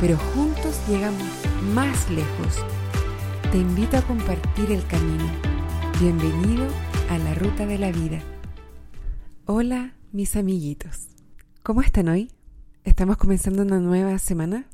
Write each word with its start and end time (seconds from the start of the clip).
pero 0.00 0.16
juntos 0.16 0.80
llegamos 0.88 1.28
más 1.74 2.10
lejos. 2.10 2.64
Te 3.52 3.58
invito 3.58 3.98
a 3.98 4.02
compartir 4.02 4.72
el 4.72 4.86
camino. 4.86 5.30
Bienvenido 6.00 6.66
a 7.10 7.18
la 7.18 7.34
ruta 7.34 7.66
de 7.66 7.76
la 7.76 7.92
vida. 7.92 8.22
Hola, 9.44 9.94
mis 10.12 10.36
amiguitos. 10.36 11.08
¿Cómo 11.62 11.82
están 11.82 12.08
hoy? 12.08 12.30
Estamos 12.84 13.18
comenzando 13.18 13.62
una 13.62 13.78
nueva 13.78 14.18
semana 14.18 14.66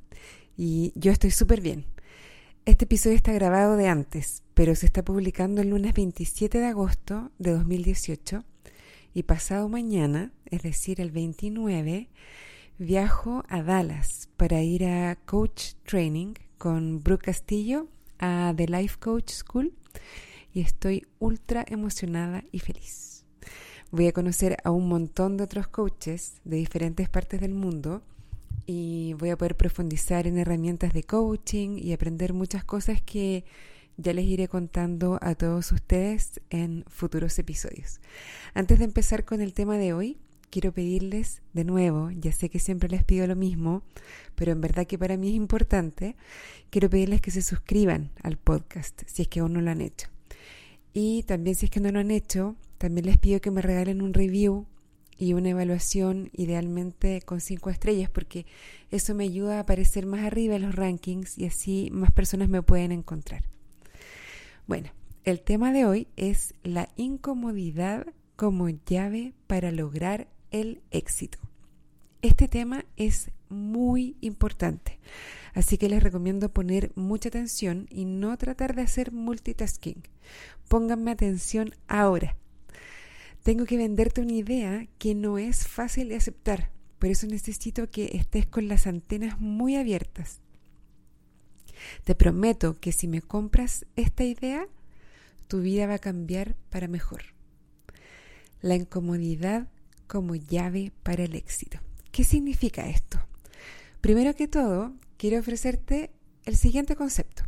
y 0.56 0.92
yo 0.94 1.10
estoy 1.10 1.32
súper 1.32 1.60
bien. 1.60 1.86
Este 2.64 2.84
episodio 2.84 3.16
está 3.16 3.32
grabado 3.32 3.76
de 3.76 3.88
antes, 3.88 4.44
pero 4.54 4.76
se 4.76 4.86
está 4.86 5.04
publicando 5.04 5.60
el 5.60 5.70
lunes 5.70 5.92
27 5.94 6.58
de 6.58 6.66
agosto 6.66 7.32
de 7.38 7.50
2018 7.50 8.44
y 9.12 9.22
pasado 9.24 9.68
mañana, 9.68 10.30
es 10.50 10.62
decir, 10.62 11.00
el 11.00 11.10
29, 11.10 12.10
viajo 12.78 13.42
a 13.48 13.62
Dallas 13.62 14.28
para 14.36 14.62
ir 14.62 14.84
a 14.84 15.16
Coach 15.16 15.74
Training 15.84 16.34
con 16.58 17.02
Brooke 17.02 17.26
Castillo 17.26 17.88
a 18.18 18.52
The 18.54 18.66
Life 18.66 18.98
Coach 18.98 19.30
School 19.30 19.72
y 20.52 20.60
estoy 20.60 21.06
ultra 21.18 21.64
emocionada 21.66 22.44
y 22.52 22.58
feliz. 22.58 23.24
Voy 23.90 24.08
a 24.08 24.12
conocer 24.12 24.58
a 24.62 24.70
un 24.70 24.88
montón 24.88 25.36
de 25.36 25.44
otros 25.44 25.68
coaches 25.68 26.40
de 26.44 26.56
diferentes 26.56 27.08
partes 27.08 27.40
del 27.40 27.54
mundo 27.54 28.02
y 28.66 29.14
voy 29.14 29.30
a 29.30 29.38
poder 29.38 29.56
profundizar 29.56 30.26
en 30.26 30.36
herramientas 30.36 30.92
de 30.92 31.02
coaching 31.02 31.78
y 31.78 31.92
aprender 31.92 32.34
muchas 32.34 32.64
cosas 32.64 33.00
que 33.00 33.44
ya 33.96 34.12
les 34.12 34.26
iré 34.26 34.48
contando 34.48 35.18
a 35.22 35.34
todos 35.34 35.72
ustedes 35.72 36.40
en 36.50 36.84
futuros 36.88 37.38
episodios. 37.38 38.00
Antes 38.52 38.78
de 38.78 38.84
empezar 38.84 39.24
con 39.24 39.40
el 39.40 39.54
tema 39.54 39.78
de 39.78 39.94
hoy, 39.94 40.18
quiero 40.50 40.72
pedirles 40.72 41.42
de 41.52 41.64
nuevo, 41.64 42.10
ya 42.10 42.32
sé 42.32 42.48
que 42.48 42.58
siempre 42.58 42.88
les 42.88 43.04
pido 43.04 43.26
lo 43.26 43.36
mismo, 43.36 43.82
pero 44.34 44.52
en 44.52 44.60
verdad 44.60 44.86
que 44.86 44.98
para 44.98 45.16
mí 45.16 45.28
es 45.28 45.34
importante, 45.34 46.16
quiero 46.70 46.90
pedirles 46.90 47.20
que 47.20 47.30
se 47.30 47.42
suscriban 47.42 48.10
al 48.22 48.36
podcast 48.36 49.02
si 49.06 49.22
es 49.22 49.28
que 49.28 49.40
aún 49.40 49.52
no 49.52 49.60
lo 49.60 49.70
han 49.70 49.80
hecho. 49.80 50.08
Y 50.92 51.24
también 51.24 51.56
si 51.56 51.66
es 51.66 51.70
que 51.70 51.80
no 51.80 51.92
lo 51.92 52.00
han 52.00 52.10
hecho, 52.10 52.56
también 52.78 53.06
les 53.06 53.18
pido 53.18 53.40
que 53.40 53.50
me 53.50 53.62
regalen 53.62 54.02
un 54.02 54.14
review 54.14 54.66
y 55.18 55.32
una 55.32 55.50
evaluación 55.50 56.30
idealmente 56.32 57.22
con 57.22 57.40
cinco 57.40 57.70
estrellas 57.70 58.10
porque 58.10 58.46
eso 58.90 59.14
me 59.14 59.24
ayuda 59.24 59.56
a 59.56 59.60
aparecer 59.60 60.06
más 60.06 60.24
arriba 60.24 60.56
en 60.56 60.62
los 60.62 60.74
rankings 60.74 61.38
y 61.38 61.46
así 61.46 61.90
más 61.92 62.12
personas 62.12 62.48
me 62.48 62.62
pueden 62.62 62.92
encontrar. 62.92 63.44
Bueno, 64.66 64.90
el 65.24 65.40
tema 65.40 65.72
de 65.72 65.86
hoy 65.86 66.08
es 66.16 66.54
la 66.62 66.88
incomodidad 66.96 68.06
como 68.36 68.68
llave 68.68 69.32
para 69.46 69.72
lograr 69.72 70.28
el 70.60 70.82
éxito. 70.90 71.38
Este 72.22 72.48
tema 72.48 72.84
es 72.96 73.30
muy 73.48 74.16
importante, 74.20 74.98
así 75.54 75.78
que 75.78 75.88
les 75.88 76.02
recomiendo 76.02 76.48
poner 76.48 76.92
mucha 76.96 77.28
atención 77.28 77.86
y 77.90 78.04
no 78.04 78.36
tratar 78.36 78.74
de 78.74 78.82
hacer 78.82 79.12
multitasking. 79.12 80.02
Pónganme 80.68 81.10
atención 81.10 81.74
ahora. 81.86 82.36
Tengo 83.42 83.64
que 83.64 83.76
venderte 83.76 84.20
una 84.20 84.32
idea 84.32 84.88
que 84.98 85.14
no 85.14 85.38
es 85.38 85.68
fácil 85.68 86.08
de 86.08 86.16
aceptar, 86.16 86.70
por 86.98 87.10
eso 87.10 87.26
necesito 87.26 87.90
que 87.90 88.16
estés 88.16 88.46
con 88.46 88.66
las 88.66 88.86
antenas 88.86 89.40
muy 89.40 89.76
abiertas. 89.76 90.40
Te 92.04 92.14
prometo 92.14 92.80
que 92.80 92.92
si 92.92 93.06
me 93.06 93.20
compras 93.20 93.86
esta 93.96 94.24
idea, 94.24 94.66
tu 95.46 95.60
vida 95.60 95.86
va 95.86 95.94
a 95.94 95.98
cambiar 95.98 96.56
para 96.70 96.88
mejor. 96.88 97.22
La 98.62 98.74
incomodidad 98.74 99.68
como 100.06 100.34
llave 100.34 100.92
para 101.02 101.24
el 101.24 101.34
éxito. 101.34 101.78
¿Qué 102.10 102.24
significa 102.24 102.88
esto? 102.88 103.18
Primero 104.00 104.34
que 104.34 104.48
todo, 104.48 104.94
quiero 105.16 105.38
ofrecerte 105.38 106.10
el 106.44 106.56
siguiente 106.56 106.96
concepto. 106.96 107.42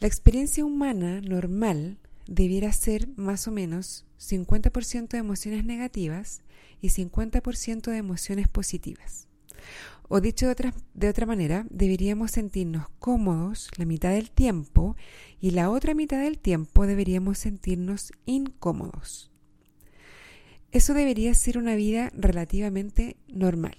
La 0.00 0.08
experiencia 0.08 0.64
humana 0.64 1.20
normal 1.20 1.98
debiera 2.26 2.72
ser 2.72 3.08
más 3.16 3.46
o 3.48 3.50
menos 3.50 4.04
50% 4.18 5.08
de 5.08 5.18
emociones 5.18 5.64
negativas 5.64 6.42
y 6.80 6.88
50% 6.88 7.90
de 7.90 7.96
emociones 7.96 8.48
positivas. 8.48 9.28
O 10.08 10.20
dicho 10.20 10.46
de 10.46 10.52
otra, 10.52 10.74
de 10.92 11.08
otra 11.08 11.24
manera, 11.24 11.66
deberíamos 11.70 12.32
sentirnos 12.32 12.88
cómodos 12.98 13.70
la 13.78 13.86
mitad 13.86 14.10
del 14.10 14.30
tiempo 14.30 14.96
y 15.40 15.52
la 15.52 15.70
otra 15.70 15.94
mitad 15.94 16.20
del 16.20 16.38
tiempo 16.38 16.86
deberíamos 16.86 17.38
sentirnos 17.38 18.12
incómodos. 18.26 19.30
Eso 20.74 20.92
debería 20.92 21.32
ser 21.34 21.56
una 21.56 21.76
vida 21.76 22.10
relativamente 22.16 23.16
normal. 23.28 23.76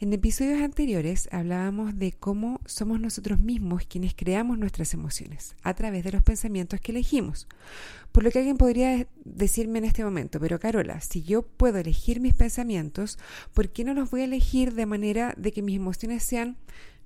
En 0.00 0.12
episodios 0.12 0.60
anteriores 0.60 1.28
hablábamos 1.30 1.96
de 1.96 2.10
cómo 2.10 2.60
somos 2.66 2.98
nosotros 2.98 3.38
mismos 3.38 3.86
quienes 3.86 4.12
creamos 4.12 4.58
nuestras 4.58 4.92
emociones 4.92 5.54
a 5.62 5.72
través 5.74 6.02
de 6.02 6.10
los 6.10 6.24
pensamientos 6.24 6.80
que 6.80 6.90
elegimos. 6.90 7.46
Por 8.10 8.24
lo 8.24 8.32
que 8.32 8.40
alguien 8.40 8.56
podría 8.56 9.06
decirme 9.24 9.78
en 9.78 9.84
este 9.84 10.02
momento, 10.02 10.40
pero 10.40 10.58
Carola, 10.58 11.00
si 11.00 11.22
yo 11.22 11.42
puedo 11.42 11.78
elegir 11.78 12.18
mis 12.18 12.34
pensamientos, 12.34 13.16
¿por 13.52 13.68
qué 13.68 13.84
no 13.84 13.94
los 13.94 14.10
voy 14.10 14.22
a 14.22 14.24
elegir 14.24 14.74
de 14.74 14.86
manera 14.86 15.32
de 15.36 15.52
que 15.52 15.62
mis 15.62 15.76
emociones 15.76 16.24
sean, 16.24 16.56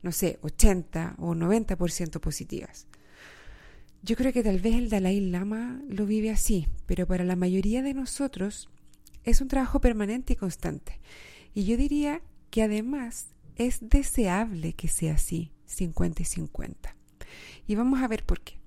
no 0.00 0.12
sé, 0.12 0.38
80 0.40 1.16
o 1.18 1.34
90% 1.34 2.20
positivas? 2.20 2.86
Yo 4.02 4.16
creo 4.16 4.32
que 4.32 4.42
tal 4.42 4.60
vez 4.60 4.76
el 4.76 4.88
Dalai 4.88 5.20
Lama 5.20 5.82
lo 5.90 6.06
vive 6.06 6.30
así, 6.30 6.68
pero 6.86 7.06
para 7.06 7.24
la 7.24 7.36
mayoría 7.36 7.82
de 7.82 7.92
nosotros 7.92 8.70
es 9.24 9.40
un 9.40 9.48
trabajo 9.48 9.80
permanente 9.80 10.32
y 10.32 10.36
constante. 10.36 11.00
Y 11.54 11.64
yo 11.64 11.76
diría 11.76 12.22
que 12.50 12.62
además 12.62 13.28
es 13.56 13.78
deseable 13.80 14.72
que 14.72 14.88
sea 14.88 15.14
así, 15.14 15.52
50 15.66 16.22
y 16.22 16.24
50. 16.24 16.96
Y 17.66 17.74
vamos 17.74 18.02
a 18.02 18.08
ver 18.08 18.24
por 18.24 18.40
qué. 18.40 18.58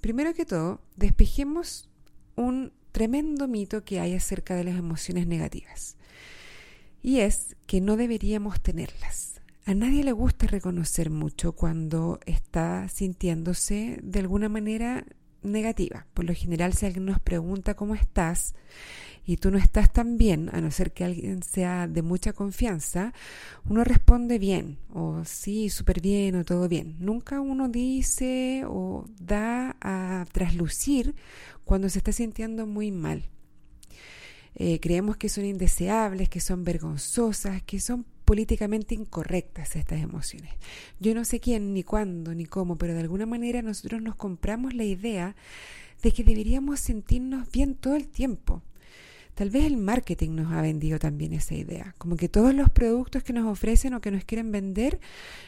Primero 0.00 0.34
que 0.34 0.46
todo, 0.46 0.80
despejemos 0.96 1.88
un 2.36 2.72
tremendo 2.92 3.48
mito 3.48 3.84
que 3.84 4.00
hay 4.00 4.14
acerca 4.14 4.54
de 4.54 4.64
las 4.64 4.76
emociones 4.76 5.26
negativas. 5.26 5.96
Y 7.02 7.20
es 7.20 7.56
que 7.66 7.80
no 7.80 7.96
deberíamos 7.96 8.60
tenerlas. 8.60 9.40
A 9.64 9.74
nadie 9.74 10.02
le 10.02 10.12
gusta 10.12 10.46
reconocer 10.46 11.10
mucho 11.10 11.52
cuando 11.52 12.20
está 12.26 12.88
sintiéndose 12.88 13.98
de 14.02 14.20
alguna 14.20 14.48
manera 14.48 15.04
negativa. 15.42 16.06
Por 16.14 16.24
lo 16.24 16.34
general, 16.34 16.72
si 16.74 16.86
alguien 16.86 17.06
nos 17.06 17.20
pregunta 17.20 17.74
cómo 17.74 17.94
estás, 17.94 18.54
y 19.28 19.36
tú 19.36 19.50
no 19.50 19.58
estás 19.58 19.92
tan 19.92 20.16
bien, 20.16 20.48
a 20.54 20.62
no 20.62 20.70
ser 20.70 20.92
que 20.92 21.04
alguien 21.04 21.42
sea 21.42 21.86
de 21.86 22.00
mucha 22.00 22.32
confianza, 22.32 23.12
uno 23.66 23.84
responde 23.84 24.38
bien, 24.38 24.78
o 24.90 25.22
sí, 25.26 25.68
súper 25.68 26.00
bien, 26.00 26.34
o 26.36 26.44
todo 26.46 26.66
bien. 26.66 26.96
Nunca 26.98 27.38
uno 27.38 27.68
dice 27.68 28.64
o 28.66 29.04
da 29.20 29.76
a 29.82 30.24
traslucir 30.32 31.14
cuando 31.66 31.90
se 31.90 31.98
está 31.98 32.10
sintiendo 32.10 32.66
muy 32.66 32.90
mal. 32.90 33.28
Eh, 34.54 34.80
creemos 34.80 35.18
que 35.18 35.28
son 35.28 35.44
indeseables, 35.44 36.30
que 36.30 36.40
son 36.40 36.64
vergonzosas, 36.64 37.62
que 37.62 37.80
son 37.80 38.06
políticamente 38.28 38.94
incorrectas 38.94 39.74
estas 39.74 40.02
emociones. 40.02 40.52
Yo 41.00 41.14
no 41.14 41.24
sé 41.24 41.40
quién, 41.40 41.72
ni 41.72 41.82
cuándo, 41.82 42.34
ni 42.34 42.44
cómo, 42.44 42.76
pero 42.76 42.92
de 42.92 43.00
alguna 43.00 43.24
manera 43.24 43.62
nosotros 43.62 44.02
nos 44.02 44.16
compramos 44.16 44.74
la 44.74 44.84
idea 44.84 45.34
de 46.02 46.12
que 46.12 46.24
deberíamos 46.24 46.78
sentirnos 46.78 47.50
bien 47.50 47.74
todo 47.74 47.96
el 47.96 48.06
tiempo. 48.06 48.60
Tal 49.32 49.48
vez 49.48 49.64
el 49.64 49.78
marketing 49.78 50.32
nos 50.32 50.52
ha 50.52 50.60
vendido 50.60 50.98
también 50.98 51.32
esa 51.32 51.54
idea, 51.54 51.94
como 51.96 52.16
que 52.16 52.28
todos 52.28 52.54
los 52.54 52.68
productos 52.68 53.22
que 53.22 53.32
nos 53.32 53.46
ofrecen 53.46 53.94
o 53.94 54.02
que 54.02 54.10
nos 54.10 54.26
quieren 54.26 54.52
vender 54.52 55.00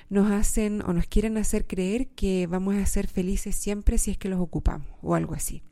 nos 0.08 0.30
hacen 0.30 0.80
o 0.80 0.94
nos 0.94 1.04
quieren 1.04 1.36
hacer 1.36 1.66
creer 1.66 2.06
que 2.08 2.46
vamos 2.46 2.76
a 2.76 2.86
ser 2.86 3.08
felices 3.08 3.54
siempre 3.56 3.98
si 3.98 4.12
es 4.12 4.16
que 4.16 4.30
los 4.30 4.40
ocupamos 4.40 4.88
o 5.02 5.14
algo 5.14 5.34
así. 5.34 5.62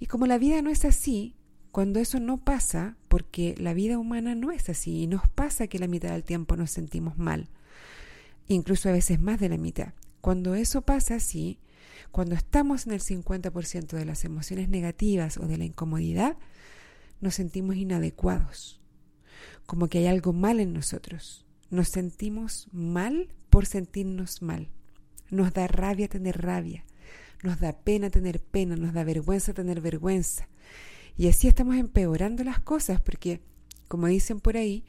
Y 0.00 0.06
como 0.06 0.26
la 0.26 0.38
vida 0.38 0.62
no 0.62 0.70
es 0.70 0.86
así, 0.86 1.36
cuando 1.72 2.00
eso 2.00 2.20
no 2.20 2.36
pasa, 2.36 2.96
porque 3.08 3.54
la 3.58 3.72
vida 3.72 3.98
humana 3.98 4.34
no 4.34 4.52
es 4.52 4.68
así 4.68 5.02
y 5.02 5.06
nos 5.06 5.26
pasa 5.28 5.66
que 5.66 5.78
la 5.78 5.88
mitad 5.88 6.10
del 6.10 6.22
tiempo 6.22 6.54
nos 6.54 6.70
sentimos 6.70 7.16
mal, 7.16 7.48
incluso 8.46 8.90
a 8.90 8.92
veces 8.92 9.18
más 9.18 9.40
de 9.40 9.48
la 9.48 9.56
mitad. 9.56 9.94
Cuando 10.20 10.54
eso 10.54 10.82
pasa 10.82 11.14
así, 11.14 11.58
cuando 12.10 12.34
estamos 12.34 12.86
en 12.86 12.92
el 12.92 13.00
50% 13.00 13.96
de 13.96 14.04
las 14.04 14.26
emociones 14.26 14.68
negativas 14.68 15.38
o 15.38 15.46
de 15.46 15.56
la 15.56 15.64
incomodidad, 15.64 16.36
nos 17.22 17.36
sentimos 17.36 17.76
inadecuados, 17.76 18.80
como 19.64 19.88
que 19.88 19.98
hay 19.98 20.06
algo 20.06 20.34
mal 20.34 20.60
en 20.60 20.74
nosotros. 20.74 21.46
nos 21.70 21.88
sentimos 21.88 22.68
mal 22.70 23.32
por 23.48 23.64
sentirnos 23.64 24.42
mal. 24.42 24.68
Nos 25.30 25.54
da 25.54 25.66
rabia 25.66 26.06
tener 26.06 26.42
rabia, 26.42 26.84
nos 27.42 27.60
da 27.60 27.72
pena 27.72 28.10
tener 28.10 28.42
pena, 28.42 28.76
nos 28.76 28.92
da 28.92 29.04
vergüenza 29.04 29.54
tener 29.54 29.80
vergüenza. 29.80 30.48
Y 31.16 31.28
así 31.28 31.48
estamos 31.48 31.76
empeorando 31.76 32.44
las 32.44 32.60
cosas 32.60 33.00
porque, 33.00 33.40
como 33.88 34.06
dicen 34.06 34.40
por 34.40 34.56
ahí, 34.56 34.84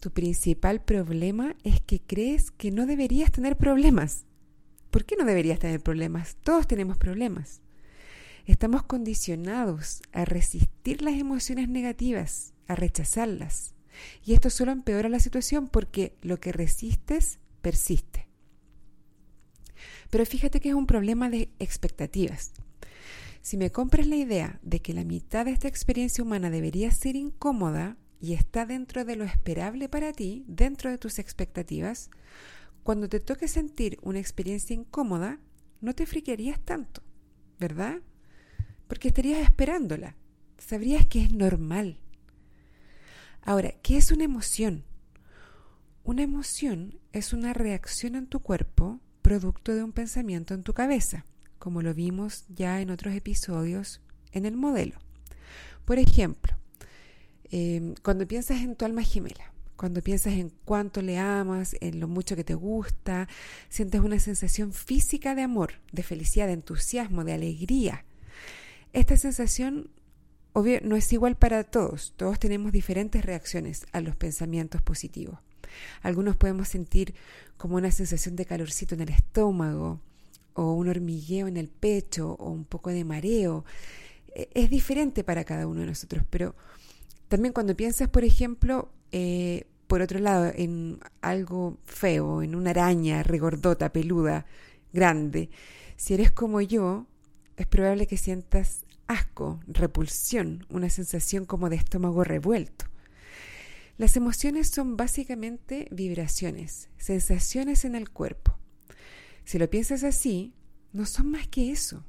tu 0.00 0.10
principal 0.10 0.82
problema 0.82 1.54
es 1.62 1.80
que 1.80 2.00
crees 2.00 2.50
que 2.50 2.70
no 2.70 2.86
deberías 2.86 3.30
tener 3.30 3.56
problemas. 3.56 4.24
¿Por 4.90 5.04
qué 5.04 5.16
no 5.16 5.24
deberías 5.24 5.58
tener 5.58 5.80
problemas? 5.80 6.36
Todos 6.42 6.66
tenemos 6.66 6.96
problemas. 6.96 7.60
Estamos 8.46 8.82
condicionados 8.82 10.02
a 10.12 10.24
resistir 10.24 11.02
las 11.02 11.14
emociones 11.14 11.68
negativas, 11.68 12.54
a 12.66 12.74
rechazarlas. 12.74 13.74
Y 14.24 14.32
esto 14.32 14.50
solo 14.50 14.72
empeora 14.72 15.08
la 15.08 15.20
situación 15.20 15.68
porque 15.68 16.16
lo 16.22 16.40
que 16.40 16.52
resistes 16.52 17.38
persiste. 17.60 18.26
Pero 20.08 20.26
fíjate 20.26 20.60
que 20.60 20.70
es 20.70 20.74
un 20.74 20.86
problema 20.86 21.30
de 21.30 21.50
expectativas. 21.58 22.52
Si 23.42 23.56
me 23.56 23.70
compras 23.70 24.06
la 24.06 24.16
idea 24.16 24.58
de 24.62 24.80
que 24.80 24.92
la 24.92 25.04
mitad 25.04 25.46
de 25.46 25.52
esta 25.52 25.68
experiencia 25.68 26.22
humana 26.22 26.50
debería 26.50 26.90
ser 26.90 27.16
incómoda 27.16 27.96
y 28.20 28.34
está 28.34 28.66
dentro 28.66 29.04
de 29.04 29.16
lo 29.16 29.24
esperable 29.24 29.88
para 29.88 30.12
ti, 30.12 30.44
dentro 30.46 30.90
de 30.90 30.98
tus 30.98 31.18
expectativas, 31.18 32.10
cuando 32.82 33.08
te 33.08 33.20
toque 33.20 33.48
sentir 33.48 33.98
una 34.02 34.18
experiencia 34.18 34.74
incómoda, 34.74 35.40
no 35.80 35.94
te 35.94 36.04
friquearías 36.04 36.60
tanto, 36.60 37.02
¿verdad? 37.58 38.00
Porque 38.88 39.08
estarías 39.08 39.40
esperándola. 39.40 40.16
Sabrías 40.58 41.06
que 41.06 41.22
es 41.22 41.32
normal. 41.32 41.98
Ahora, 43.40 43.72
¿qué 43.82 43.96
es 43.96 44.10
una 44.10 44.24
emoción? 44.24 44.84
Una 46.04 46.22
emoción 46.22 46.98
es 47.12 47.32
una 47.32 47.54
reacción 47.54 48.14
en 48.16 48.26
tu 48.26 48.40
cuerpo 48.40 49.00
producto 49.22 49.74
de 49.74 49.82
un 49.82 49.92
pensamiento 49.92 50.54
en 50.54 50.62
tu 50.62 50.74
cabeza, 50.74 51.24
como 51.60 51.82
lo 51.82 51.94
vimos 51.94 52.44
ya 52.48 52.80
en 52.80 52.90
otros 52.90 53.14
episodios 53.14 54.00
en 54.32 54.46
el 54.46 54.56
modelo. 54.56 54.98
Por 55.84 55.98
ejemplo, 55.98 56.56
em, 57.50 57.94
cuando 58.02 58.26
piensas 58.26 58.62
en 58.62 58.74
tu 58.74 58.84
alma 58.84 59.02
gemela, 59.04 59.52
cuando 59.76 60.02
piensas 60.02 60.32
en 60.34 60.50
cuánto 60.64 61.02
le 61.02 61.18
amas, 61.18 61.76
en 61.80 62.00
lo 62.00 62.08
mucho 62.08 62.34
que 62.34 62.44
te 62.44 62.54
gusta, 62.54 63.28
sientes 63.68 64.00
una 64.00 64.18
sensación 64.18 64.72
física 64.72 65.34
de 65.34 65.42
amor, 65.42 65.74
de 65.92 66.02
felicidad, 66.02 66.46
de 66.46 66.54
entusiasmo, 66.54 67.24
de 67.24 67.34
alegría. 67.34 68.04
Esta 68.92 69.16
sensación 69.16 69.90
obvio 70.52 70.80
no 70.82 70.96
es 70.96 71.12
igual 71.12 71.36
para 71.36 71.64
todos, 71.64 72.14
todos 72.16 72.38
tenemos 72.38 72.72
diferentes 72.72 73.24
reacciones 73.24 73.86
a 73.92 74.00
los 74.00 74.16
pensamientos 74.16 74.82
positivos. 74.82 75.38
Algunos 76.02 76.36
podemos 76.36 76.68
sentir 76.68 77.14
como 77.56 77.76
una 77.76 77.90
sensación 77.90 78.34
de 78.34 78.46
calorcito 78.46 78.94
en 78.94 79.02
el 79.02 79.10
estómago, 79.10 80.00
o 80.54 80.72
un 80.72 80.88
hormigueo 80.88 81.48
en 81.48 81.56
el 81.56 81.68
pecho, 81.68 82.36
o 82.38 82.50
un 82.50 82.64
poco 82.64 82.90
de 82.90 83.04
mareo. 83.04 83.64
E, 84.34 84.48
es 84.54 84.70
diferente 84.70 85.24
para 85.24 85.44
cada 85.44 85.66
uno 85.66 85.80
de 85.80 85.86
nosotros, 85.86 86.24
pero 86.30 86.54
también 87.28 87.52
cuando 87.52 87.76
piensas, 87.76 88.08
por 88.08 88.24
ejemplo, 88.24 88.90
eh, 89.12 89.64
por 89.86 90.02
otro 90.02 90.20
lado, 90.20 90.52
en 90.54 91.00
algo 91.20 91.78
feo, 91.84 92.42
en 92.42 92.54
una 92.54 92.70
araña 92.70 93.22
regordota, 93.22 93.92
peluda, 93.92 94.46
grande, 94.92 95.50
si 95.96 96.14
eres 96.14 96.30
como 96.30 96.60
yo, 96.60 97.06
es 97.56 97.66
probable 97.66 98.06
que 98.06 98.16
sientas 98.16 98.84
asco, 99.06 99.60
repulsión, 99.66 100.64
una 100.70 100.88
sensación 100.88 101.44
como 101.44 101.68
de 101.68 101.76
estómago 101.76 102.24
revuelto. 102.24 102.86
Las 103.98 104.16
emociones 104.16 104.68
son 104.68 104.96
básicamente 104.96 105.88
vibraciones, 105.90 106.88
sensaciones 106.96 107.84
en 107.84 107.96
el 107.96 108.08
cuerpo. 108.08 108.56
Si 109.50 109.58
lo 109.58 109.68
piensas 109.68 110.04
así, 110.04 110.54
no 110.92 111.06
son 111.06 111.32
más 111.32 111.48
que 111.48 111.72
eso. 111.72 112.04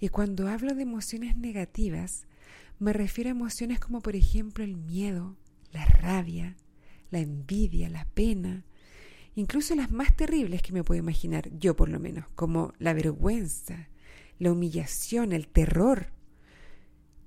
Y 0.00 0.08
cuando 0.08 0.48
hablo 0.48 0.74
de 0.74 0.82
emociones 0.82 1.36
negativas, 1.36 2.26
me 2.80 2.92
refiero 2.92 3.28
a 3.28 3.38
emociones 3.38 3.78
como 3.78 4.00
por 4.00 4.16
ejemplo 4.16 4.64
el 4.64 4.74
miedo, 4.74 5.36
la 5.70 5.84
rabia, 5.84 6.56
la 7.12 7.20
envidia, 7.20 7.88
la 7.88 8.04
pena, 8.04 8.64
incluso 9.36 9.76
las 9.76 9.92
más 9.92 10.16
terribles 10.16 10.60
que 10.60 10.72
me 10.72 10.82
puedo 10.82 10.98
imaginar, 10.98 11.56
yo 11.56 11.76
por 11.76 11.88
lo 11.88 12.00
menos, 12.00 12.24
como 12.34 12.72
la 12.80 12.94
vergüenza, 12.94 13.88
la 14.40 14.50
humillación, 14.50 15.32
el 15.32 15.46
terror. 15.46 16.08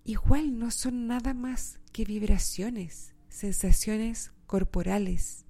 Igual 0.03 0.59
no 0.59 0.69
son 0.69 1.07
nada 1.07 1.33
más 1.33 1.80
que 1.94 2.03
vibraciones, 2.03 3.15
sensaciones 3.30 4.33
corporales. 4.47 5.45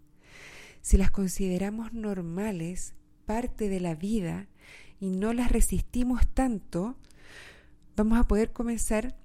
Si 0.79 0.95
las 0.95 1.09
consideramos 1.09 1.91
normales, 1.91 2.93
parte 3.29 3.69
de 3.69 3.79
la 3.79 3.93
vida, 3.93 4.47
y 4.99 5.11
no 5.11 5.33
las 5.33 5.51
resistimos 5.51 6.25
tanto, 6.33 6.95
vamos 7.95 8.17
a 8.17 8.27
poder 8.27 8.53
comenzar 8.53 9.15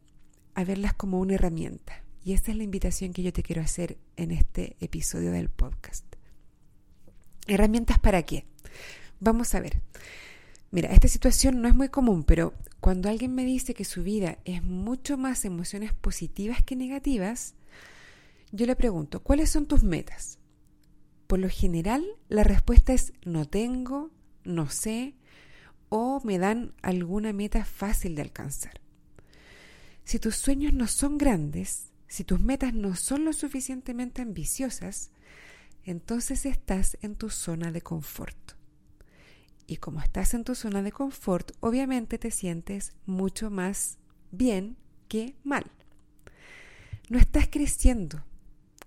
a 0.55 0.63
verlas 0.63 0.93
como 0.93 1.21
una 1.21 1.37
herramienta. 1.37 2.05
Y 2.23 2.35
esa 2.35 2.51
es 2.51 2.59
la 2.59 2.65
invitación 2.65 3.15
que 3.15 3.23
yo 3.23 3.33
te 3.33 3.43
quiero 3.43 3.63
hacer 3.63 3.97
en 4.17 4.31
este 4.31 4.77
episodio 4.81 5.33
del 5.33 5.49
podcast. 5.49 6.05
¿Herramientas 7.47 7.99
para 7.99 8.23
qué? 8.25 8.45
Vamos 9.21 9.55
a 9.55 9.61
ver. 9.61 9.81
Mira, 10.71 10.91
esta 10.93 11.09
situación 11.09 11.63
no 11.63 11.69
es 11.69 11.75
muy 11.75 11.89
común, 11.89 12.25
pero 12.25 12.53
cuando 12.81 13.09
alguien 13.09 13.35
me 13.35 13.47
dice 13.47 13.73
que 13.73 13.87
su 13.87 14.03
vida 14.03 14.37
es 14.45 14.63
mucho 14.63 15.17
más 15.17 15.47
emociones 15.47 15.95
positivas 15.95 16.63
que 16.63 16.77
negativas, 16.77 17.55
yo 18.53 18.67
le 18.67 18.77
pregunto, 18.77 19.23
¿cuáles 19.23 19.49
son 19.49 19.65
tus 19.65 19.83
metas? 19.83 20.41
Por 21.27 21.39
lo 21.39 21.49
general, 21.49 22.05
la 22.29 22.45
respuesta 22.45 22.93
es 22.93 23.13
no 23.25 23.47
tengo, 23.47 24.11
no 24.45 24.69
sé, 24.69 25.15
o 25.89 26.21
me 26.25 26.39
dan 26.39 26.75
alguna 26.83 27.33
meta 27.33 27.65
fácil 27.65 28.15
de 28.15 28.23
alcanzar. 28.23 28.81
Si 30.05 30.19
tus 30.19 30.37
sueños 30.37 30.75
no 30.75 30.87
son 30.87 31.17
grandes, 31.17 31.93
si 32.09 32.25
tus 32.25 32.41
metas 32.41 32.75
no 32.75 32.95
son 32.95 33.25
lo 33.25 33.33
suficientemente 33.33 34.23
ambiciosas, 34.23 35.11
entonces 35.85 36.47
estás 36.47 36.99
en 37.03 37.17
tu 37.17 37.31
zona 37.31 37.73
de 37.73 37.81
confort. 37.81 38.53
Y 39.67 39.79
como 39.79 40.01
estás 40.01 40.35
en 40.35 40.45
tu 40.45 40.55
zona 40.55 40.83
de 40.83 40.93
confort, 40.93 41.53
obviamente 41.61 42.19
te 42.19 42.31
sientes 42.31 42.93
mucho 43.07 43.51
más 43.51 43.99
bien 44.31 44.77
que 45.09 45.37
mal. 45.43 45.71
No 47.09 47.19
estás 47.19 47.49
creciendo, 47.49 48.25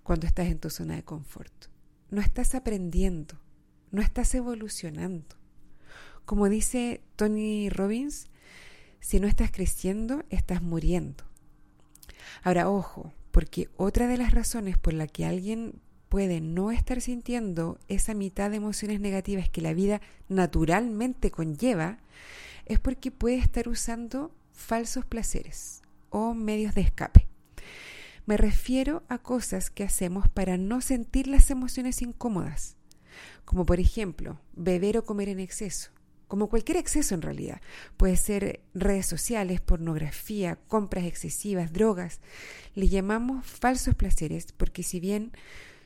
cuando 0.03 0.27
estás 0.27 0.47
en 0.47 0.59
tu 0.59 0.69
zona 0.69 0.95
de 0.95 1.03
confort. 1.03 1.67
No 2.09 2.21
estás 2.21 2.55
aprendiendo, 2.55 3.39
no 3.91 4.01
estás 4.01 4.33
evolucionando. 4.35 5.35
Como 6.25 6.49
dice 6.49 7.01
Tony 7.15 7.69
Robbins, 7.69 8.27
si 8.99 9.19
no 9.19 9.27
estás 9.27 9.51
creciendo, 9.51 10.23
estás 10.29 10.61
muriendo. 10.61 11.23
Ahora, 12.43 12.69
ojo, 12.69 13.13
porque 13.31 13.69
otra 13.77 14.07
de 14.07 14.17
las 14.17 14.33
razones 14.33 14.77
por 14.77 14.93
la 14.93 15.07
que 15.07 15.25
alguien 15.25 15.81
puede 16.09 16.41
no 16.41 16.71
estar 16.71 17.01
sintiendo 17.01 17.79
esa 17.87 18.13
mitad 18.13 18.49
de 18.49 18.57
emociones 18.57 18.99
negativas 18.99 19.49
que 19.49 19.61
la 19.61 19.73
vida 19.73 20.01
naturalmente 20.29 21.31
conlleva, 21.31 21.99
es 22.65 22.79
porque 22.79 23.11
puede 23.11 23.37
estar 23.37 23.67
usando 23.67 24.31
falsos 24.53 25.05
placeres 25.05 25.81
o 26.09 26.33
medios 26.33 26.75
de 26.75 26.81
escape. 26.81 27.26
Me 28.27 28.35
refiero 28.35 29.03
a 29.07 29.19
cosas 29.19 29.69
que 29.69 29.85
hacemos 29.85 30.27
para 30.27 30.57
no 30.57 30.81
sentir 30.81 31.27
las 31.27 31.49
emociones 31.49 32.01
incómodas, 32.01 32.75
como 33.45 33.65
por 33.65 33.79
ejemplo 33.79 34.41
beber 34.53 34.97
o 34.97 35.05
comer 35.05 35.29
en 35.29 35.39
exceso, 35.39 35.91
como 36.27 36.49
cualquier 36.49 36.77
exceso 36.77 37.15
en 37.15 37.21
realidad. 37.21 37.61
Puede 37.95 38.17
ser 38.17 38.59
redes 38.73 39.05
sociales, 39.05 39.61
pornografía, 39.61 40.57
compras 40.67 41.05
excesivas, 41.05 41.71
drogas. 41.71 42.19
Le 42.75 42.89
llamamos 42.89 43.47
falsos 43.47 43.95
placeres 43.95 44.51
porque 44.51 44.83
si 44.83 44.99
bien 44.99 45.31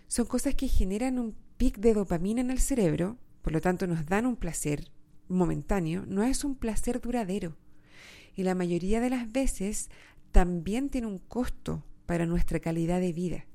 son 0.07 0.25
cosas 0.25 0.55
que 0.55 0.67
generan 0.67 1.19
un 1.19 1.36
pic 1.57 1.77
de 1.77 1.93
dopamina 1.93 2.41
en 2.41 2.50
el 2.50 2.60
cerebro, 2.60 3.17
por 3.43 3.53
lo 3.53 3.62
tanto 3.62 3.86
nos 3.86 4.07
dan 4.07 4.25
un 4.25 4.36
placer 4.36 4.89
momentáneo, 5.27 6.05
no 6.07 6.24
es 6.24 6.43
un 6.43 6.55
placer 6.55 7.01
duradero. 7.01 7.55
Y 8.36 8.41
la 8.41 8.55
mayoría 8.55 9.00
de 9.00 9.12
las 9.12 9.31
veces 9.31 9.91
también 10.31 10.89
tiene 10.89 11.05
un 11.05 11.19
costo 11.19 11.83
para 12.12 12.25
nuestra 12.25 12.60
calidad 12.60 13.00
de 13.00 13.13
vida. 13.13 13.46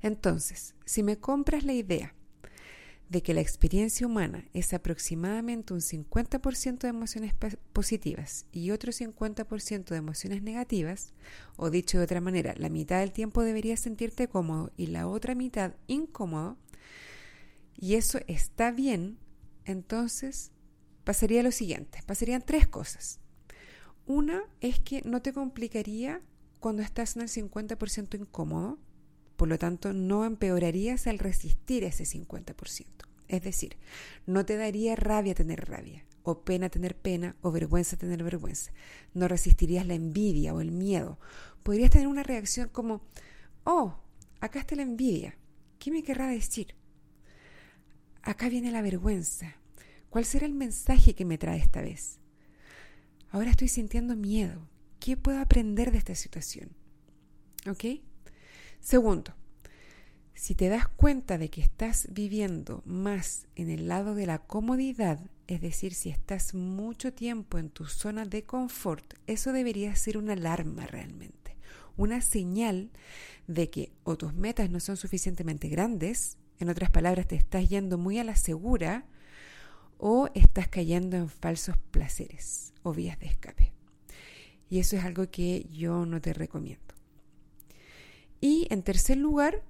Entonces, 0.00 0.74
si 0.86 1.02
me 1.02 1.18
compras 1.18 1.64
la 1.64 1.74
idea 1.74 2.14
de 3.10 3.22
que 3.22 3.34
la 3.34 3.42
experiencia 3.42 4.06
humana 4.06 4.48
es 4.54 4.72
aproximadamente 4.72 5.74
un 5.74 5.80
50% 5.80 6.78
de 6.78 6.88
emociones 6.88 7.34
positivas 7.74 8.46
y 8.52 8.70
otro 8.70 8.90
50% 8.90 9.84
de 9.84 9.96
emociones 9.98 10.42
negativas, 10.42 11.12
o 11.56 11.68
dicho 11.68 11.98
de 11.98 12.04
otra 12.04 12.22
manera, 12.22 12.54
la 12.56 12.70
mitad 12.70 13.00
del 13.00 13.12
tiempo 13.12 13.42
deberías 13.42 13.80
sentirte 13.80 14.26
cómodo 14.26 14.72
y 14.78 14.86
la 14.86 15.08
otra 15.08 15.34
mitad 15.34 15.74
incómodo, 15.88 16.56
y 17.76 17.96
eso 17.96 18.18
está 18.28 18.70
bien, 18.70 19.18
entonces 19.66 20.52
pasaría 21.04 21.42
lo 21.42 21.52
siguiente, 21.52 21.98
pasarían 22.06 22.40
tres 22.40 22.66
cosas. 22.66 23.20
Una 24.06 24.42
es 24.62 24.80
que 24.80 25.02
no 25.02 25.20
te 25.20 25.34
complicaría 25.34 26.22
cuando 26.60 26.82
estás 26.82 27.16
en 27.16 27.22
el 27.22 27.28
50% 27.28 28.18
incómodo, 28.18 28.78
por 29.36 29.48
lo 29.48 29.58
tanto 29.58 29.92
no 29.92 30.24
empeorarías 30.24 31.06
al 31.06 31.18
resistir 31.18 31.84
ese 31.84 32.04
50%. 32.04 32.86
Es 33.28 33.42
decir, 33.42 33.76
no 34.26 34.46
te 34.46 34.56
daría 34.56 34.96
rabia 34.96 35.34
tener 35.34 35.68
rabia, 35.68 36.04
o 36.22 36.42
pena 36.42 36.68
tener 36.68 36.96
pena, 36.96 37.36
o 37.42 37.50
vergüenza 37.50 37.96
tener 37.96 38.22
vergüenza. 38.22 38.72
No 39.14 39.28
resistirías 39.28 39.86
la 39.86 39.94
envidia 39.94 40.54
o 40.54 40.60
el 40.60 40.70
miedo. 40.70 41.18
Podrías 41.62 41.90
tener 41.90 42.06
una 42.06 42.22
reacción 42.22 42.68
como, 42.68 43.02
oh, 43.64 43.98
acá 44.40 44.60
está 44.60 44.76
la 44.76 44.82
envidia. 44.82 45.36
¿Qué 45.78 45.90
me 45.90 46.02
querrá 46.02 46.28
decir? 46.28 46.74
Acá 48.22 48.48
viene 48.48 48.70
la 48.70 48.82
vergüenza. 48.82 49.56
¿Cuál 50.08 50.24
será 50.24 50.46
el 50.46 50.54
mensaje 50.54 51.14
que 51.14 51.24
me 51.24 51.38
trae 51.38 51.58
esta 51.58 51.82
vez? 51.82 52.18
Ahora 53.30 53.50
estoy 53.50 53.68
sintiendo 53.68 54.16
miedo. 54.16 54.68
¿Qué 55.06 55.16
puedo 55.16 55.38
aprender 55.38 55.92
de 55.92 55.98
esta 55.98 56.16
situación? 56.16 56.70
¿Ok? 57.70 58.02
Segundo, 58.80 59.36
si 60.34 60.56
te 60.56 60.68
das 60.68 60.88
cuenta 60.88 61.38
de 61.38 61.48
que 61.48 61.60
estás 61.60 62.08
viviendo 62.10 62.82
más 62.84 63.46
en 63.54 63.70
el 63.70 63.86
lado 63.86 64.16
de 64.16 64.26
la 64.26 64.40
comodidad, 64.40 65.20
es 65.46 65.60
decir, 65.60 65.94
si 65.94 66.10
estás 66.10 66.54
mucho 66.54 67.12
tiempo 67.12 67.58
en 67.58 67.70
tu 67.70 67.84
zona 67.84 68.24
de 68.24 68.42
confort, 68.42 69.14
eso 69.28 69.52
debería 69.52 69.94
ser 69.94 70.18
una 70.18 70.32
alarma 70.32 70.88
realmente, 70.88 71.56
una 71.96 72.20
señal 72.20 72.90
de 73.46 73.70
que 73.70 73.92
o 74.02 74.16
tus 74.16 74.34
metas 74.34 74.70
no 74.70 74.80
son 74.80 74.96
suficientemente 74.96 75.68
grandes, 75.68 76.36
en 76.58 76.68
otras 76.68 76.90
palabras, 76.90 77.28
te 77.28 77.36
estás 77.36 77.68
yendo 77.68 77.96
muy 77.96 78.18
a 78.18 78.24
la 78.24 78.34
segura, 78.34 79.06
o 79.98 80.30
estás 80.34 80.66
cayendo 80.66 81.16
en 81.16 81.28
falsos 81.28 81.76
placeres 81.92 82.74
o 82.82 82.92
vías 82.92 83.20
de 83.20 83.26
escape. 83.26 83.75
Y 84.68 84.78
eso 84.78 84.96
es 84.96 85.04
algo 85.04 85.30
que 85.30 85.66
yo 85.70 86.06
no 86.06 86.20
te 86.20 86.32
recomiendo. 86.32 86.94
Y 88.40 88.66
en 88.70 88.82
tercer 88.82 89.16
lugar, 89.16 89.62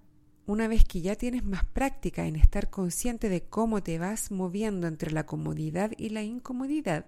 una 0.47 0.69
vez 0.69 0.85
que 0.85 1.01
ya 1.01 1.17
tienes 1.17 1.45
más 1.45 1.65
práctica 1.65 2.27
en 2.27 2.37
estar 2.37 2.71
consciente 2.71 3.29
de 3.29 3.43
cómo 3.43 3.83
te 3.83 3.99
vas 3.99 4.31
moviendo 4.31 4.87
entre 4.87 5.11
la 5.11 5.27
comodidad 5.27 5.93
y 5.97 6.11
la 6.11 6.23
incomodidad, 6.23 7.07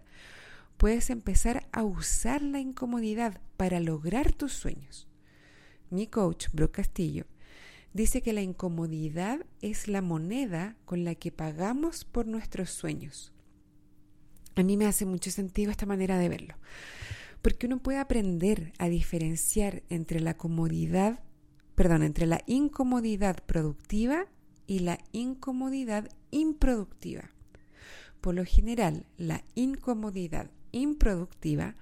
puedes 0.77 1.11
empezar 1.11 1.69
a 1.73 1.83
usar 1.83 2.43
la 2.43 2.61
incomodidad 2.61 3.41
para 3.57 3.81
lograr 3.81 4.33
tus 4.33 4.53
sueños. 4.53 5.09
Mi 5.91 6.07
coach, 6.07 6.49
Brooke 6.53 6.77
Castillo, 6.77 7.27
dice 7.93 8.23
que 8.23 8.33
la 8.33 8.43
incomodidad 8.43 9.45
es 9.61 9.89
la 9.89 10.03
moneda 10.03 10.77
con 10.85 11.05
la 11.05 11.15
que 11.15 11.33
pagamos 11.33 12.05
por 12.05 12.27
nuestros 12.27 12.71
sueños. 12.71 13.33
A 14.55 14.63
mí 14.63 14.77
me 14.77 14.87
hace 14.87 15.05
mucho 15.05 15.31
sentido 15.31 15.71
esta 15.71 15.87
manera 15.87 16.19
de 16.19 16.29
verlo, 16.29 16.55
porque 17.43 17.67
uno 17.67 17.79
puede 17.79 17.99
aprender 17.99 18.73
a 18.79 18.89
diferenciar 18.89 19.83
entre 19.89 20.21
la 20.21 20.37
comodidad 20.37 21.21
perdón, 21.79 22.03
entre 22.03 22.27
la 22.27 22.43
incomodidad 22.47 23.37
productiva 23.47 24.27
y 24.67 24.81
la 24.81 24.99
incomodidad 25.13 26.11
improductiva. 26.33 27.31
Por 28.21 28.35
lo 28.35 28.45
general, 28.45 29.07
la 29.17 29.45
incomodidad 29.55 30.51
improductiva 30.73 31.77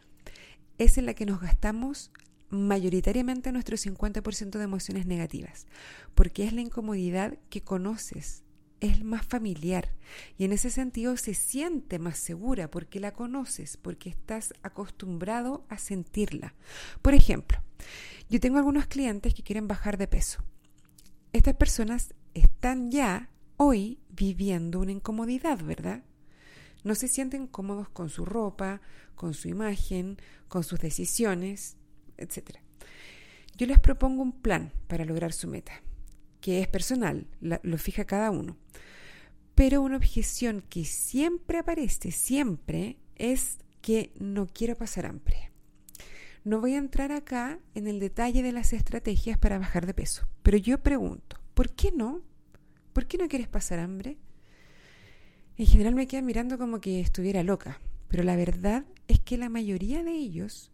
es 0.76 0.98
en 0.98 1.06
la 1.06 1.14
que 1.14 1.24
nos 1.24 1.40
gastamos 1.40 2.12
mayoritariamente 2.50 3.52
nuestro 3.52 3.78
50% 3.78 4.58
de 4.58 4.64
emociones 4.64 5.06
negativas, 5.06 5.66
porque 6.14 6.44
es 6.44 6.52
la 6.52 6.60
incomodidad 6.60 7.38
que 7.48 7.62
conoces, 7.62 8.44
es 8.80 9.02
más 9.02 9.26
familiar 9.26 9.94
y 10.36 10.44
en 10.44 10.52
ese 10.52 10.70
sentido 10.70 11.16
se 11.16 11.34
siente 11.34 11.98
más 11.98 12.18
segura 12.18 12.70
porque 12.70 13.00
la 13.00 13.12
conoces, 13.12 13.76
porque 13.76 14.10
estás 14.10 14.54
acostumbrado 14.62 15.64
a 15.68 15.78
sentirla. 15.78 16.54
Por 17.02 17.14
ejemplo, 17.14 17.62
yo 18.28 18.40
tengo 18.40 18.58
algunos 18.58 18.86
clientes 18.86 19.34
que 19.34 19.42
quieren 19.42 19.68
bajar 19.68 19.98
de 19.98 20.08
peso. 20.08 20.42
Estas 21.32 21.54
personas 21.54 22.14
están 22.34 22.90
ya 22.90 23.30
hoy 23.56 24.00
viviendo 24.08 24.80
una 24.80 24.92
incomodidad, 24.92 25.62
¿verdad? 25.62 26.02
No 26.84 26.94
se 26.94 27.08
sienten 27.08 27.46
cómodos 27.46 27.88
con 27.88 28.10
su 28.10 28.24
ropa, 28.24 28.80
con 29.14 29.34
su 29.34 29.48
imagen, 29.48 30.18
con 30.48 30.62
sus 30.64 30.78
decisiones, 30.80 31.76
etc. 32.16 32.58
Yo 33.56 33.66
les 33.66 33.78
propongo 33.78 34.22
un 34.22 34.32
plan 34.32 34.72
para 34.86 35.04
lograr 35.04 35.32
su 35.32 35.48
meta, 35.48 35.82
que 36.40 36.60
es 36.60 36.68
personal, 36.68 37.26
lo 37.40 37.78
fija 37.78 38.04
cada 38.04 38.30
uno. 38.30 38.56
Pero 39.54 39.80
una 39.82 39.96
objeción 39.96 40.62
que 40.68 40.84
siempre 40.84 41.58
aparece, 41.58 42.10
siempre, 42.10 42.98
es 43.16 43.58
que 43.80 44.12
no 44.18 44.46
quiero 44.46 44.76
pasar 44.76 45.06
hambre. 45.06 45.50
No 46.44 46.60
voy 46.60 46.74
a 46.74 46.78
entrar 46.78 47.10
acá 47.10 47.58
en 47.74 47.88
el 47.88 47.98
detalle 47.98 48.42
de 48.42 48.52
las 48.52 48.72
estrategias 48.72 49.38
para 49.38 49.58
bajar 49.58 49.86
de 49.86 49.94
peso, 49.94 50.28
pero 50.42 50.56
yo 50.58 50.78
pregunto, 50.82 51.38
¿por 51.54 51.70
qué 51.70 51.90
no? 51.90 52.22
¿Por 52.92 53.06
qué 53.06 53.18
no 53.18 53.28
quieres 53.28 53.48
pasar 53.48 53.78
hambre? 53.78 54.18
En 55.56 55.66
general 55.66 55.94
me 55.94 56.06
quedan 56.06 56.26
mirando 56.26 56.58
como 56.58 56.80
que 56.80 57.00
estuviera 57.00 57.42
loca, 57.42 57.80
pero 58.08 58.22
la 58.22 58.36
verdad 58.36 58.84
es 59.08 59.18
que 59.20 59.38
la 59.38 59.48
mayoría 59.48 60.04
de 60.04 60.12
ellos 60.12 60.70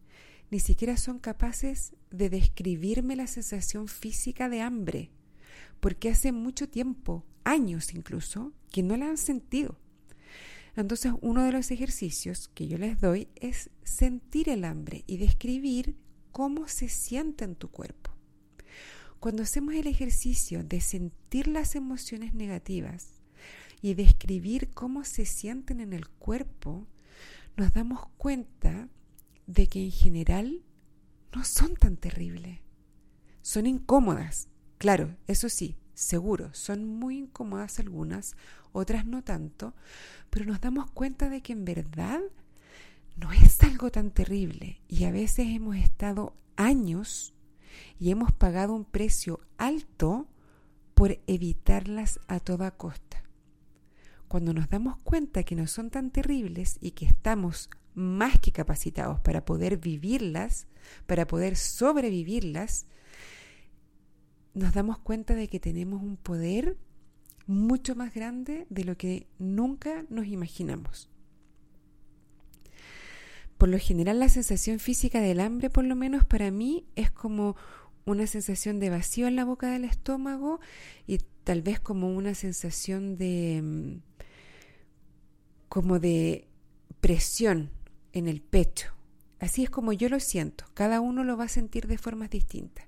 ni 0.51 0.61
siquiera 0.61 0.99
son 0.99 1.19
capaces 1.19 1.95
de 2.11 2.29
describirme 2.29 3.17
la 3.17 3.27
sensación 3.27 3.89
física 3.89 4.51
de 4.51 4.61
hambre, 4.61 5.11
porque 5.83 6.11
hace 6.11 6.31
mucho 6.31 6.69
tiempo, 6.69 7.27
años 7.43 7.93
incluso, 7.93 8.53
que 8.71 8.85
no 8.85 8.97
la 8.97 9.09
han 9.09 9.17
sentido. 9.17 9.81
Entonces, 10.77 11.13
uno 11.21 11.43
de 11.43 11.51
los 11.51 11.73
ejercicios 11.73 12.47
que 12.55 12.69
yo 12.69 12.79
les 12.79 13.01
doy 13.01 13.27
es 13.35 13.69
sentir 13.83 14.49
el 14.49 14.65
hambre 14.65 15.03
y 15.09 15.17
describir 15.17 15.97
cómo 16.31 16.69
se 16.69 16.89
siente 16.89 17.45
en 17.45 17.57
tu 17.57 17.69
cuerpo. 17.69 18.13
Cuando 19.19 19.43
hacemos 19.43 19.75
el 19.75 19.89
ejercicio 19.89 20.63
de 20.63 20.81
sentir 20.81 21.49
las 21.49 21.75
emociones 21.75 22.33
negativas 22.33 23.21
y 23.81 23.95
describir 23.95 24.71
cómo 24.71 25.03
se 25.03 25.27
sienten 25.27 25.81
en 25.81 25.93
el 25.93 26.09
cuerpo, 26.09 26.87
nos 27.57 27.73
damos 27.73 28.07
cuenta 28.19 28.89
de 29.49 29.67
que 29.67 29.83
en 29.85 29.91
general 29.91 30.63
no 31.35 31.45
son 31.45 31.75
tan 31.75 31.97
terribles. 31.97 32.61
Son 33.43 33.67
incómodas, 33.67 34.47
claro, 34.83 35.17
eso 35.29 35.49
sí, 35.49 35.77
seguro, 35.95 36.53
son 36.55 36.85
muy 36.85 37.17
incómodas 37.17 37.79
algunas, 37.79 38.35
otras 38.73 39.07
no 39.07 39.23
tanto, 39.23 39.77
pero 40.29 40.45
nos 40.45 40.61
damos 40.61 40.91
cuenta 40.91 41.29
de 41.29 41.41
que 41.41 41.53
en 41.53 41.65
verdad 41.65 42.21
no 43.15 43.31
es 43.31 43.63
algo 43.63 43.93
tan 43.93 44.11
terrible 44.11 44.83
y 44.89 45.05
a 45.05 45.13
veces 45.13 45.47
hemos 45.51 45.77
estado 45.77 46.35
años 46.57 47.33
y 48.01 48.11
hemos 48.11 48.33
pagado 48.33 48.75
un 48.75 48.85
precio 48.85 49.39
alto 49.57 50.27
por 50.95 51.17
evitarlas 51.29 52.19
a 52.27 52.41
toda 52.41 52.73
costa. 52.73 53.23
Cuando 54.27 54.53
nos 54.53 54.69
damos 54.69 54.97
cuenta 55.05 55.45
que 55.45 55.55
no 55.55 55.69
son 55.69 55.91
tan 55.91 56.11
terribles 56.11 56.79
y 56.81 56.91
que 56.91 57.07
estamos 57.07 57.71
más 57.95 58.41
que 58.41 58.51
capacitados 58.51 59.21
para 59.21 59.45
poder 59.45 59.77
vivirlas, 59.77 60.67
para 61.07 61.29
poder 61.29 61.55
sobrevivirlas, 61.55 62.87
nos 64.55 64.75
damos 64.75 64.99
cuenta 64.99 65.35
de 65.35 65.49
que 65.49 65.61
tenemos 65.61 66.03
un 66.03 66.17
poder 66.17 66.77
mucho 67.47 67.95
más 67.95 68.15
grande 68.15 68.67
de 68.71 68.85
lo 68.85 68.97
que 68.97 69.27
nunca 69.39 70.05
nos 70.09 70.27
imaginamos. 70.27 71.09
Por 73.59 73.69
lo 73.69 73.79
general 73.79 74.19
la 74.19 74.29
sensación 74.29 74.79
física 74.79 75.21
del 75.21 75.41
hambre, 75.41 75.71
por 75.71 75.85
lo 75.85 75.95
menos 75.95 76.25
para 76.25 76.51
mí, 76.51 76.85
es 76.97 77.11
como 77.11 77.57
una 78.05 78.27
sensación 78.27 78.81
de 78.81 78.91
vacío 78.91 79.29
en 79.29 79.37
la 79.37 79.45
boca 79.45 79.71
del 79.71 79.85
estómago 79.85 80.61
y 81.07 81.19
tal 81.45 81.63
vez 81.63 81.81
como 81.81 82.13
una 82.15 82.35
sensación 82.35 83.17
de 83.17 83.61
mm, 83.63 84.01
como 85.69 85.99
de 86.01 86.49
presión 87.01 87.71
en 88.13 88.29
el 88.29 88.43
pecho. 88.43 88.89
Así 89.39 89.65
es 89.65 89.71
como 89.71 89.93
yo 89.93 90.09
lo 90.09 90.21
siento. 90.21 90.65
Cada 90.75 91.01
uno 91.01 91.25
lo 91.25 91.37
va 91.37 91.45
a 91.45 91.49
sentir 91.49 91.87
de 91.87 91.99
formas 91.99 92.31
distintas. 92.31 92.87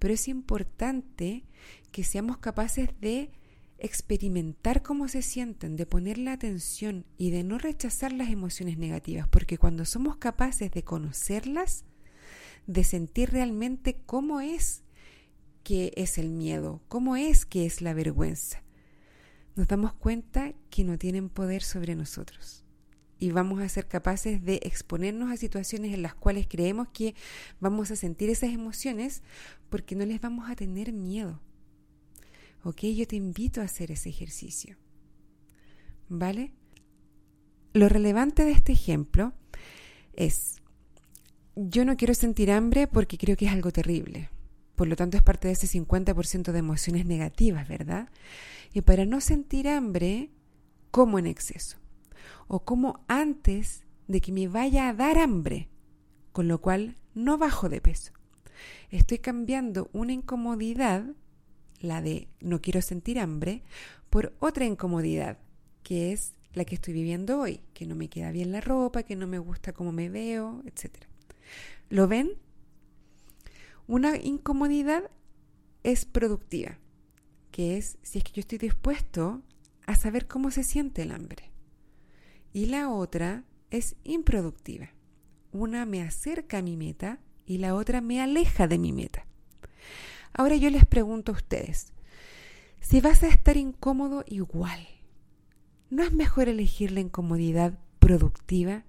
Pero 0.00 0.14
es 0.14 0.26
importante 0.26 1.44
que 1.92 2.02
seamos 2.02 2.38
capaces 2.38 2.88
de 3.00 3.30
experimentar 3.78 4.82
cómo 4.82 5.08
se 5.08 5.22
sienten, 5.22 5.76
de 5.76 5.86
poner 5.86 6.18
la 6.18 6.32
atención 6.32 7.06
y 7.16 7.30
de 7.30 7.44
no 7.44 7.58
rechazar 7.58 8.12
las 8.12 8.30
emociones 8.30 8.76
negativas, 8.76 9.28
porque 9.28 9.58
cuando 9.58 9.84
somos 9.84 10.16
capaces 10.16 10.70
de 10.72 10.82
conocerlas, 10.82 11.84
de 12.66 12.82
sentir 12.82 13.30
realmente 13.30 14.00
cómo 14.06 14.40
es 14.40 14.82
que 15.62 15.92
es 15.96 16.18
el 16.18 16.30
miedo, 16.30 16.82
cómo 16.88 17.16
es 17.16 17.46
que 17.46 17.66
es 17.66 17.80
la 17.80 17.94
vergüenza, 17.94 18.62
nos 19.56 19.68
damos 19.68 19.92
cuenta 19.92 20.54
que 20.70 20.84
no 20.84 20.98
tienen 20.98 21.28
poder 21.28 21.62
sobre 21.62 21.94
nosotros. 21.94 22.64
Y 23.20 23.30
vamos 23.30 23.60
a 23.60 23.68
ser 23.68 23.86
capaces 23.86 24.42
de 24.44 24.60
exponernos 24.64 25.30
a 25.30 25.36
situaciones 25.36 25.94
en 25.94 26.02
las 26.02 26.14
cuales 26.14 26.48
creemos 26.48 26.88
que 26.88 27.14
vamos 27.60 27.92
a 27.92 27.96
sentir 27.96 28.30
esas 28.30 28.50
emociones 28.50 29.22
porque 29.68 29.94
no 29.94 30.04
les 30.04 30.20
vamos 30.20 30.50
a 30.50 30.56
tener 30.56 30.92
miedo 30.92 31.40
¿Ok? 32.62 32.82
Yo 32.82 33.06
te 33.06 33.16
invito 33.16 33.60
a 33.60 33.64
hacer 33.64 33.90
ese 33.90 34.10
ejercicio. 34.10 34.76
¿Vale? 36.08 36.52
Lo 37.72 37.88
relevante 37.88 38.44
de 38.44 38.52
este 38.52 38.72
ejemplo 38.72 39.32
es, 40.12 40.56
yo 41.54 41.84
no 41.84 41.96
quiero 41.96 42.14
sentir 42.14 42.50
hambre 42.50 42.86
porque 42.86 43.16
creo 43.16 43.36
que 43.36 43.46
es 43.46 43.52
algo 43.52 43.70
terrible, 43.70 44.28
por 44.74 44.88
lo 44.88 44.96
tanto 44.96 45.16
es 45.16 45.22
parte 45.22 45.46
de 45.46 45.54
ese 45.54 45.68
50% 45.68 46.50
de 46.50 46.58
emociones 46.58 47.06
negativas, 47.06 47.68
¿verdad? 47.68 48.08
Y 48.74 48.80
para 48.80 49.06
no 49.06 49.20
sentir 49.20 49.68
hambre, 49.68 50.30
como 50.90 51.18
en 51.20 51.28
exceso. 51.28 51.79
O 52.48 52.64
como 52.64 53.00
antes 53.08 53.84
de 54.08 54.20
que 54.20 54.32
me 54.32 54.48
vaya 54.48 54.88
a 54.88 54.94
dar 54.94 55.18
hambre, 55.18 55.68
con 56.32 56.48
lo 56.48 56.60
cual 56.60 56.96
no 57.14 57.38
bajo 57.38 57.68
de 57.68 57.80
peso. 57.80 58.12
Estoy 58.90 59.18
cambiando 59.18 59.88
una 59.92 60.12
incomodidad, 60.12 61.04
la 61.80 62.02
de 62.02 62.28
no 62.40 62.60
quiero 62.60 62.82
sentir 62.82 63.18
hambre, 63.18 63.62
por 64.10 64.34
otra 64.40 64.64
incomodidad, 64.64 65.38
que 65.82 66.12
es 66.12 66.34
la 66.52 66.64
que 66.64 66.74
estoy 66.74 66.94
viviendo 66.94 67.40
hoy, 67.40 67.60
que 67.72 67.86
no 67.86 67.94
me 67.94 68.08
queda 68.08 68.32
bien 68.32 68.52
la 68.52 68.60
ropa, 68.60 69.04
que 69.04 69.16
no 69.16 69.26
me 69.26 69.38
gusta 69.38 69.72
cómo 69.72 69.92
me 69.92 70.08
veo, 70.08 70.62
etc. 70.66 71.04
¿Lo 71.88 72.08
ven? 72.08 72.32
Una 73.86 74.16
incomodidad 74.16 75.10
es 75.82 76.04
productiva, 76.04 76.78
que 77.50 77.76
es 77.76 77.98
si 78.02 78.18
es 78.18 78.24
que 78.24 78.32
yo 78.32 78.40
estoy 78.40 78.58
dispuesto 78.58 79.42
a 79.86 79.96
saber 79.96 80.26
cómo 80.26 80.50
se 80.50 80.64
siente 80.64 81.02
el 81.02 81.12
hambre. 81.12 81.49
Y 82.52 82.66
la 82.66 82.90
otra 82.90 83.44
es 83.70 83.96
improductiva. 84.04 84.90
Una 85.52 85.86
me 85.86 86.02
acerca 86.02 86.58
a 86.58 86.62
mi 86.62 86.76
meta 86.76 87.20
y 87.46 87.58
la 87.58 87.74
otra 87.74 88.00
me 88.00 88.20
aleja 88.20 88.68
de 88.68 88.78
mi 88.78 88.92
meta. 88.92 89.26
Ahora 90.32 90.56
yo 90.56 90.70
les 90.70 90.86
pregunto 90.86 91.32
a 91.32 91.36
ustedes, 91.36 91.92
si 92.80 93.00
vas 93.00 93.22
a 93.22 93.28
estar 93.28 93.56
incómodo 93.56 94.24
igual, 94.26 94.86
¿no 95.90 96.02
es 96.02 96.12
mejor 96.12 96.48
elegir 96.48 96.92
la 96.92 97.00
incomodidad 97.00 97.78
productiva, 97.98 98.84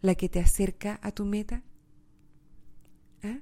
la 0.00 0.14
que 0.14 0.28
te 0.28 0.40
acerca 0.40 1.00
a 1.02 1.10
tu 1.10 1.24
meta? 1.24 1.62
¿Ah? 3.22 3.38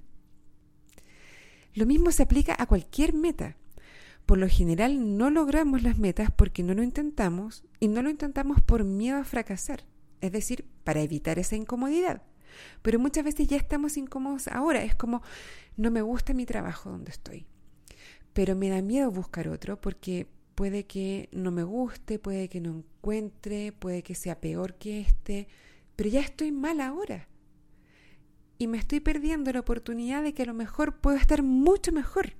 Lo 1.75 1.87
mismo 1.87 2.13
se 2.13 2.23
aplica 2.23 2.55
a 2.59 2.67
cualquier 2.67 3.15
meta. 3.15 3.57
Por 4.33 4.39
lo 4.39 4.49
general 4.49 5.19
no 5.19 5.29
logramos 5.29 5.83
las 5.83 5.99
metas 5.99 6.31
porque 6.31 6.63
no 6.63 6.73
lo 6.73 6.83
intentamos 6.83 7.65
y 7.81 7.89
no 7.89 8.01
lo 8.01 8.09
intentamos 8.09 8.63
por 8.63 8.83
miedo 8.83 9.19
a 9.19 9.25
fracasar, 9.25 9.85
es 10.23 10.33
decir, 10.33 10.65
para 10.85 11.03
evitar 11.03 11.39
esa 11.39 11.55
incomodidad. 11.55 12.23
Pero 12.81 12.99
muchas 12.99 13.25
veces 13.25 13.47
ya 13.47 13.59
estamos 13.59 13.99
incómodos 13.99 14.49
ahora, 14.49 14.85
es 14.85 14.95
como, 14.95 15.21
no 15.77 15.91
me 15.91 16.01
gusta 16.01 16.33
mi 16.33 16.47
trabajo 16.47 16.89
donde 16.89 17.11
estoy, 17.11 17.45
pero 18.33 18.57
me 18.57 18.71
da 18.71 18.81
miedo 18.81 19.11
buscar 19.11 19.49
otro 19.49 19.79
porque 19.79 20.27
puede 20.55 20.87
que 20.87 21.29
no 21.33 21.51
me 21.51 21.65
guste, 21.65 22.19
puede 22.19 22.49
que 22.49 22.63
no 22.63 22.71
encuentre, 22.71 23.73
puede 23.73 24.03
que 24.03 24.15
sea 24.15 24.41
peor 24.41 24.77
que 24.77 25.03
este, 25.03 25.47
pero 25.95 26.09
ya 26.09 26.21
estoy 26.21 26.53
mal 26.53 26.81
ahora 26.81 27.29
y 28.57 28.67
me 28.67 28.79
estoy 28.79 29.01
perdiendo 29.01 29.53
la 29.53 29.61
oportunidad 29.61 30.23
de 30.23 30.33
que 30.33 30.45
a 30.45 30.47
lo 30.47 30.55
mejor 30.55 30.97
puedo 31.01 31.19
estar 31.19 31.43
mucho 31.43 31.93
mejor. 31.93 32.33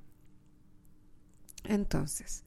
Entonces, 1.65 2.45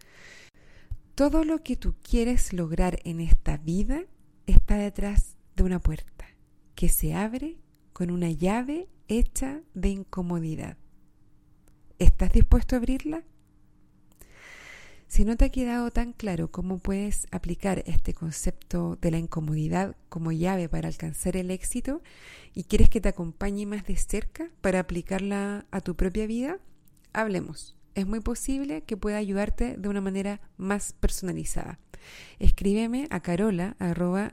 todo 1.15 1.43
lo 1.43 1.63
que 1.63 1.75
tú 1.75 1.95
quieres 2.01 2.53
lograr 2.53 2.99
en 3.05 3.21
esta 3.21 3.57
vida 3.57 4.03
está 4.47 4.77
detrás 4.77 5.37
de 5.55 5.63
una 5.63 5.79
puerta 5.79 6.25
que 6.75 6.89
se 6.89 7.13
abre 7.13 7.57
con 7.93 8.11
una 8.11 8.29
llave 8.29 8.89
hecha 9.07 9.61
de 9.73 9.89
incomodidad. 9.89 10.77
¿Estás 11.99 12.33
dispuesto 12.33 12.75
a 12.75 12.79
abrirla? 12.79 13.23
Si 15.07 15.23
no 15.23 15.37
te 15.37 15.45
ha 15.45 15.49
quedado 15.49 15.91
tan 15.91 16.11
claro 16.11 16.51
cómo 16.51 16.79
puedes 16.79 17.27
aplicar 17.31 17.83
este 17.85 18.13
concepto 18.13 18.97
de 19.01 19.11
la 19.11 19.17
incomodidad 19.17 19.95
como 20.09 20.33
llave 20.33 20.67
para 20.67 20.89
alcanzar 20.89 21.37
el 21.37 21.51
éxito 21.51 22.01
y 22.53 22.65
quieres 22.65 22.89
que 22.89 22.99
te 22.99 23.09
acompañe 23.09 23.65
más 23.65 23.85
de 23.85 23.95
cerca 23.95 24.49
para 24.59 24.79
aplicarla 24.79 25.65
a 25.71 25.79
tu 25.79 25.95
propia 25.95 26.27
vida, 26.27 26.59
hablemos. 27.13 27.77
Es 27.95 28.05
muy 28.05 28.19
posible 28.19 28.83
que 28.83 28.97
pueda 28.97 29.17
ayudarte 29.17 29.75
de 29.77 29.89
una 29.89 30.01
manera 30.01 30.41
más 30.57 30.93
personalizada. 30.93 31.79
Escríbeme 32.39 33.07
a 33.09 33.21
carola 33.21 33.75
arroba 33.79 34.29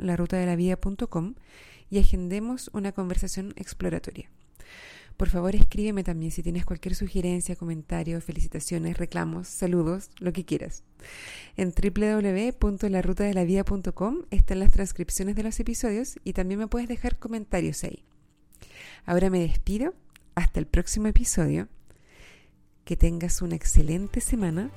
y 1.89 1.99
agendemos 1.99 2.71
una 2.73 2.93
conversación 2.93 3.55
exploratoria. 3.57 4.31
Por 5.17 5.29
favor, 5.29 5.55
escríbeme 5.55 6.05
también 6.05 6.33
si 6.33 6.43
tienes 6.43 6.65
cualquier 6.65 6.95
sugerencia, 6.97 7.55
comentario, 7.55 8.19
felicitaciones, 8.21 8.97
reclamos, 8.97 9.47
saludos, 9.47 10.11
lo 10.19 10.33
que 10.33 10.45
quieras. 10.45 10.83
En 11.57 11.73
www.larutadelavida.com 11.73 14.23
están 14.31 14.59
las 14.59 14.73
transcripciones 14.73 15.37
de 15.37 15.45
los 15.45 15.61
episodios 15.61 16.19
y 16.25 16.33
también 16.33 16.59
me 16.61 16.67
puedes 16.67 16.89
dejar 16.89 17.19
comentarios 17.19 17.85
ahí. 17.85 18.03
Ahora 19.05 19.29
me 19.31 19.39
despido. 19.41 19.95
Hasta 20.35 20.61
el 20.61 20.67
próximo 20.67 21.09
episodio. 21.09 21.69
Que 22.85 22.97
tengas 22.97 23.43
una 23.43 23.55
excelente 23.55 24.21
semana 24.21 24.71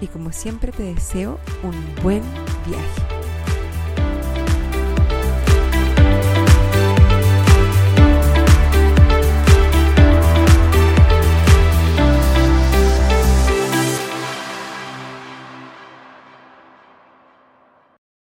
y 0.00 0.06
como 0.06 0.32
siempre 0.32 0.72
te 0.72 0.82
deseo 0.82 1.38
un 1.62 2.02
buen 2.02 2.22
viaje. 2.66 3.11